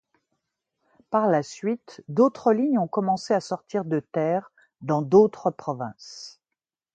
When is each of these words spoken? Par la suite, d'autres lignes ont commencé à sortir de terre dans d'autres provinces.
Par 1.11 1.27
la 1.29 1.43
suite, 1.43 2.03
d'autres 2.07 2.53
lignes 2.53 2.79
ont 2.79 2.87
commencé 2.87 3.35
à 3.35 3.39
sortir 3.39 3.85
de 3.85 3.99
terre 3.99 4.51
dans 4.81 5.03
d'autres 5.03 5.51
provinces. 5.51 6.39